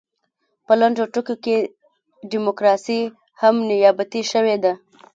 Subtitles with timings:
[0.65, 1.57] په لنډو ټکو کې
[2.31, 3.01] ډیموکراسي
[3.41, 4.73] هم نیابتي شوې ده.